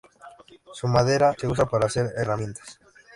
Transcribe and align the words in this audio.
Su 0.73 0.87
madera 0.87 1.35
se 1.39 1.45
usa 1.47 1.67
para 1.67 1.85
hacer 1.85 2.11
herramientas. 2.17 2.79